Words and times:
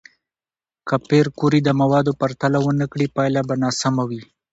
که 0.87 0.95
پېیر 1.07 1.27
کوري 1.39 1.59
د 1.63 1.69
موادو 1.81 2.11
پرتله 2.21 2.59
ونه 2.61 2.85
کړي، 2.91 3.07
پایله 3.15 3.41
به 3.47 3.55
ناسم 3.63 3.95
وي. 4.09 4.21